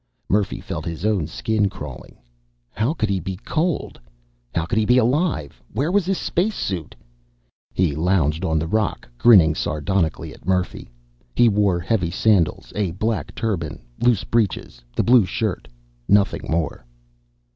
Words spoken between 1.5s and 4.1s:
crawling. How could he be cold?